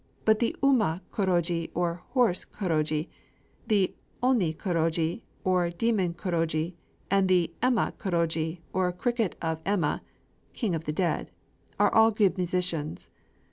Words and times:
But 0.25 0.39
the 0.39 0.55
uma 0.63 1.03
kōrogi, 1.13 1.69
or 1.75 2.01
"horse 2.13 2.43
kōrogi;" 2.43 3.07
the 3.67 3.93
Oni 4.23 4.51
kōrogi, 4.51 5.21
or 5.43 5.69
"Demon 5.69 6.15
kōrogi;" 6.15 6.73
and 7.11 7.27
the 7.29 7.53
Emma 7.61 7.93
kōrogi, 7.99 8.61
or 8.73 8.91
"Cricket 8.93 9.35
of 9.43 9.61
Emma 9.63 10.01
[King 10.53 10.73
of 10.73 10.85
the 10.85 10.91
Dead]," 10.91 11.29
are 11.79 11.93
all 11.93 12.09
good 12.09 12.35
musicians. 12.37 13.11